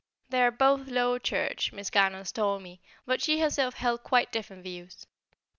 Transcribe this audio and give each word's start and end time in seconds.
They 0.29 0.41
are 0.41 0.49
both 0.49 0.87
Low 0.87 1.19
Church, 1.19 1.71
Miss 1.71 1.91
Garnons 1.91 2.31
told 2.31 2.63
me, 2.63 2.81
but 3.05 3.21
she 3.21 3.39
herself 3.39 3.75
held 3.75 4.01
quite 4.01 4.31
different 4.31 4.63
views. 4.63 5.05